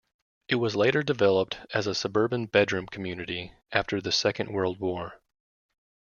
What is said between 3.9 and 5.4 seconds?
the Second World War.